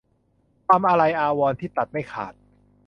[0.65, 2.33] ความอาลัยอาวรณ์ที่ตัดไม่ขาด